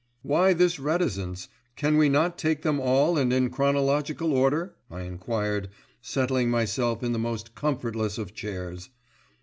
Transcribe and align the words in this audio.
"Why 0.23 0.53
this 0.53 0.79
reticence? 0.79 1.47
Can 1.75 1.95
we 1.95 2.09
not 2.09 2.35
take 2.35 2.63
them 2.63 2.79
all 2.79 3.19
and 3.19 3.31
in 3.31 3.51
chronological 3.51 4.33
order?" 4.33 4.73
I 4.89 5.01
enquired, 5.01 5.69
settling 6.01 6.49
myself 6.49 7.03
in 7.03 7.11
the 7.11 7.19
most 7.19 7.53
comfortless 7.53 8.17
of 8.17 8.33
chairs. 8.33 8.89